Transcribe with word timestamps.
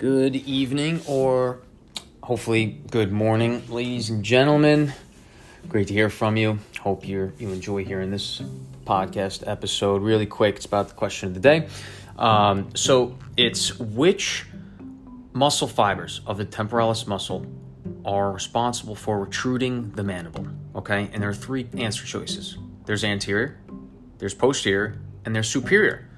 Good 0.00 0.34
evening, 0.34 1.02
or 1.06 1.58
hopefully 2.22 2.80
good 2.90 3.12
morning, 3.12 3.62
ladies 3.68 4.08
and 4.08 4.24
gentlemen. 4.24 4.94
Great 5.68 5.88
to 5.88 5.92
hear 5.92 6.08
from 6.08 6.38
you. 6.38 6.58
Hope 6.80 7.06
you 7.06 7.34
you 7.38 7.50
enjoy 7.50 7.84
hearing 7.84 8.10
this 8.10 8.40
podcast 8.86 9.46
episode. 9.46 10.00
Really 10.00 10.24
quick, 10.24 10.56
it's 10.56 10.64
about 10.64 10.88
the 10.88 10.94
question 10.94 11.28
of 11.28 11.34
the 11.34 11.40
day. 11.40 11.68
Um, 12.16 12.74
so 12.74 13.18
it's 13.36 13.78
which 13.78 14.46
muscle 15.34 15.68
fibers 15.68 16.22
of 16.26 16.38
the 16.38 16.46
temporalis 16.46 17.06
muscle 17.06 17.44
are 18.02 18.32
responsible 18.32 18.94
for 18.94 19.26
retruding 19.26 19.94
the 19.96 20.02
mandible? 20.02 20.46
Okay, 20.76 21.10
and 21.12 21.22
there 21.22 21.28
are 21.28 21.34
three 21.34 21.68
answer 21.76 22.06
choices. 22.06 22.56
There's 22.86 23.04
anterior, 23.04 23.58
there's 24.16 24.32
posterior, 24.32 24.98
and 25.26 25.34
there's 25.36 25.50
superior. 25.50 26.08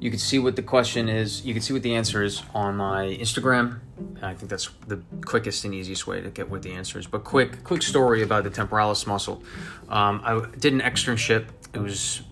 You 0.00 0.08
can 0.08 0.18
see 0.18 0.38
what 0.38 0.56
the 0.56 0.62
question 0.62 1.10
is. 1.10 1.44
You 1.44 1.52
can 1.52 1.62
see 1.62 1.74
what 1.74 1.82
the 1.82 1.94
answer 1.94 2.22
is 2.22 2.42
on 2.54 2.78
my 2.78 3.04
Instagram. 3.20 3.80
I 4.22 4.32
think 4.32 4.48
that's 4.48 4.70
the 4.86 5.02
quickest 5.26 5.66
and 5.66 5.74
easiest 5.74 6.06
way 6.06 6.22
to 6.22 6.30
get 6.30 6.48
what 6.48 6.62
the 6.62 6.72
answer 6.72 6.98
is. 6.98 7.06
But 7.06 7.22
quick, 7.22 7.62
quick 7.64 7.82
story 7.82 8.22
about 8.22 8.44
the 8.44 8.50
temporalis 8.50 9.06
muscle. 9.06 9.42
Um, 9.90 10.22
I 10.24 10.42
did 10.58 10.72
an 10.72 10.80
externship. 10.80 11.48
It 11.74 11.80
was 11.80 12.22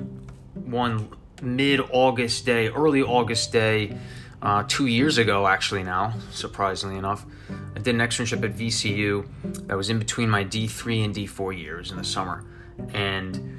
one 0.54 1.10
mid-August 1.42 2.46
day, 2.46 2.68
early 2.68 3.02
August 3.02 3.52
day, 3.52 3.98
uh, 4.40 4.64
two 4.66 4.86
years 4.86 5.18
ago 5.18 5.46
actually. 5.46 5.82
Now, 5.82 6.14
surprisingly 6.30 6.96
enough, 6.96 7.26
I 7.76 7.80
did 7.80 7.94
an 7.94 8.00
externship 8.00 8.42
at 8.44 8.56
VCU 8.56 9.28
that 9.66 9.76
was 9.76 9.90
in 9.90 9.98
between 9.98 10.30
my 10.30 10.42
D3 10.42 11.04
and 11.04 11.14
D4 11.14 11.58
years 11.58 11.90
in 11.90 11.98
the 11.98 12.04
summer, 12.04 12.46
and 12.94 13.58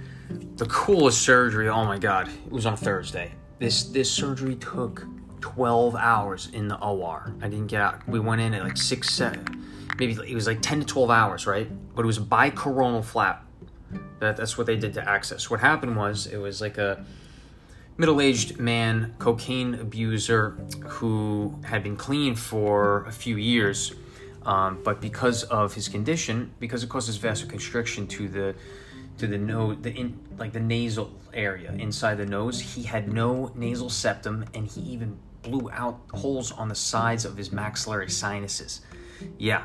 the 0.56 0.66
coolest 0.66 1.22
surgery. 1.22 1.70
Oh 1.70 1.86
my 1.86 2.00
god, 2.00 2.28
it 2.28 2.52
was 2.52 2.66
on 2.66 2.76
Thursday 2.76 3.34
this 3.60 3.84
this 3.84 4.10
surgery 4.10 4.56
took 4.56 5.06
12 5.42 5.96
hours 5.96 6.50
in 6.54 6.68
the 6.68 6.78
OR. 6.80 7.34
I 7.42 7.48
didn't 7.48 7.68
get 7.68 7.82
out. 7.82 8.08
We 8.08 8.20
went 8.20 8.42
in 8.42 8.54
at 8.54 8.64
like 8.64 8.78
six, 8.78 9.10
seven, 9.10 9.66
maybe 10.00 10.14
it 10.14 10.34
was 10.34 10.48
like 10.48 10.62
10 10.62 10.82
to 10.82 10.86
12 10.86 11.10
hours, 11.10 11.46
right? 11.46 11.70
But 11.96 12.04
it 12.04 12.06
was 12.08 12.18
a 12.18 12.22
bicoronal 12.22 13.04
flap. 13.04 13.46
That, 14.20 14.38
that's 14.38 14.58
what 14.58 14.68
they 14.68 14.76
did 14.76 14.94
to 14.96 15.08
access. 15.08 15.50
What 15.50 15.60
happened 15.60 15.96
was 15.96 16.28
it 16.28 16.38
was 16.38 16.62
like 16.62 16.78
a 16.78 17.06
middle-aged 17.98 18.60
man, 18.60 19.14
cocaine 19.20 19.76
abuser, 19.76 20.52
who 20.86 21.58
had 21.64 21.84
been 21.84 21.98
clean 21.98 22.36
for 22.36 23.06
a 23.06 23.12
few 23.12 23.36
years, 23.38 23.94
um, 24.46 24.80
but 24.84 25.02
because 25.02 25.44
of 25.44 25.74
his 25.74 25.88
condition, 25.90 26.52
because 26.60 26.84
it 26.84 26.90
causes 26.90 27.18
vasoconstriction 27.18 28.08
to 28.10 28.28
the 28.28 28.56
to 29.20 29.28
the 29.28 29.38
nose, 29.38 29.78
the 29.82 29.92
in, 29.92 30.20
like 30.38 30.54
the 30.54 30.60
nasal 30.60 31.12
area 31.34 31.72
inside 31.74 32.16
the 32.16 32.26
nose. 32.26 32.60
He 32.60 32.84
had 32.84 33.12
no 33.12 33.52
nasal 33.56 33.90
septum, 33.90 34.46
and 34.54 34.68
he 34.68 34.82
even 34.82 35.18
blew 35.42 35.70
out 35.72 36.00
holes 36.14 36.52
on 36.52 36.68
the 36.68 36.76
sides 36.76 37.26
of 37.26 37.38
his 37.38 37.52
maxillary 37.52 38.10
sinuses. 38.10 38.82
Yeah, 39.38 39.64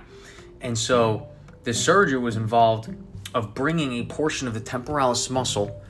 and 0.61 0.77
so 0.77 1.29
the 1.65 1.75
surgery 1.75 2.19
was 2.19 2.37
involved 2.37 2.95
of 3.35 3.55
bringing 3.55 3.93
a 3.95 4.05
portion 4.05 4.47
of 4.47 4.55
the 4.55 4.61
temporalis 4.61 5.29
muscle 5.31 5.81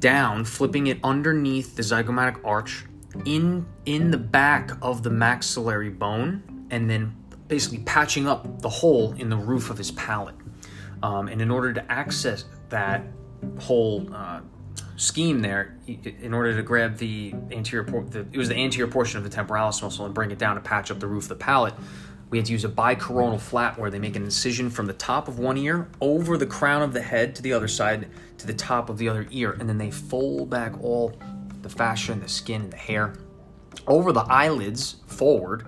down, 0.00 0.44
flipping 0.44 0.86
it 0.86 0.98
underneath 1.02 1.76
the 1.76 1.82
zygomatic 1.82 2.40
arch, 2.44 2.84
in 3.24 3.66
in 3.86 4.10
the 4.10 4.18
back 4.18 4.72
of 4.82 5.02
the 5.02 5.10
maxillary 5.10 5.90
bone, 5.90 6.66
and 6.70 6.88
then 6.88 7.16
basically 7.48 7.78
patching 7.78 8.28
up 8.28 8.60
the 8.60 8.68
hole 8.68 9.12
in 9.14 9.30
the 9.30 9.36
roof 9.36 9.70
of 9.70 9.78
his 9.78 9.90
palate. 9.92 10.34
Um, 11.02 11.28
and 11.28 11.40
in 11.40 11.50
order 11.50 11.72
to 11.72 11.92
access 11.92 12.44
that 12.70 13.02
whole 13.60 14.08
uh, 14.12 14.40
scheme 14.96 15.40
there, 15.40 15.78
in 15.86 16.34
order 16.34 16.56
to 16.56 16.62
grab 16.62 16.96
the 16.96 17.34
anterior, 17.52 17.84
por- 17.84 18.04
the, 18.04 18.26
it 18.32 18.36
was 18.36 18.48
the 18.48 18.56
anterior 18.56 18.90
portion 18.90 19.18
of 19.18 19.24
the 19.24 19.30
temporalis 19.30 19.80
muscle 19.82 20.04
and 20.04 20.14
bring 20.14 20.30
it 20.30 20.38
down 20.38 20.56
to 20.56 20.60
patch 20.60 20.90
up 20.90 20.98
the 20.98 21.06
roof 21.06 21.24
of 21.24 21.28
the 21.30 21.36
palate. 21.36 21.74
We 22.30 22.36
had 22.36 22.46
to 22.46 22.52
use 22.52 22.64
a 22.64 22.68
bicoronal 22.68 23.40
flap 23.40 23.78
where 23.78 23.90
they 23.90 23.98
make 23.98 24.16
an 24.16 24.24
incision 24.24 24.68
from 24.68 24.86
the 24.86 24.92
top 24.92 25.28
of 25.28 25.38
one 25.38 25.56
ear 25.56 25.88
over 26.00 26.36
the 26.36 26.46
crown 26.46 26.82
of 26.82 26.92
the 26.92 27.00
head 27.00 27.34
to 27.36 27.42
the 27.42 27.54
other 27.54 27.68
side 27.68 28.10
to 28.36 28.46
the 28.46 28.52
top 28.52 28.90
of 28.90 28.98
the 28.98 29.08
other 29.08 29.26
ear, 29.30 29.56
and 29.58 29.68
then 29.68 29.78
they 29.78 29.90
fold 29.90 30.50
back 30.50 30.74
all 30.82 31.18
the 31.62 31.68
fascia 31.68 32.12
and 32.12 32.22
the 32.22 32.28
skin 32.28 32.62
and 32.62 32.72
the 32.72 32.76
hair 32.76 33.14
over 33.86 34.12
the 34.12 34.20
eyelids 34.28 34.96
forward, 35.06 35.66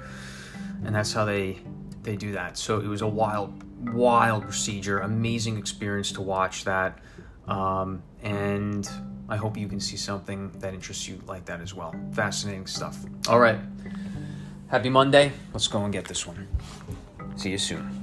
and 0.85 0.95
that's 0.95 1.13
how 1.13 1.25
they 1.25 1.59
they 2.03 2.17
do 2.17 2.33
that. 2.33 2.59
So 2.59 2.81
it 2.81 2.87
was 2.87 3.03
a 3.03 3.09
wild 3.09 3.65
wild 3.81 4.45
procedure, 4.45 5.01
amazing 5.01 5.59
experience 5.59 6.13
to 6.13 6.21
watch 6.21 6.65
that. 6.65 6.99
Um, 7.49 8.03
and 8.23 8.89
I 9.29 9.37
hope 9.37 9.57
you 9.57 9.69
can 9.69 9.81
see 9.81 9.97
something 9.97 10.51
that 10.59 10.75
interests 10.75 11.09
you 11.09 11.21
like 11.27 11.45
that 11.47 11.61
as 11.61 11.75
well. 11.75 11.95
Fascinating 12.13 12.67
stuff. 12.67 12.99
All 13.29 13.39
right. 13.39 13.59
Happy 14.69 14.89
Monday. 14.89 15.33
Let's 15.53 15.69
go 15.69 15.85
and 15.85 15.93
get 15.93 16.05
this 16.05 16.27
one. 16.27 16.47
See 17.37 17.51
you 17.51 17.59
soon. 17.59 18.00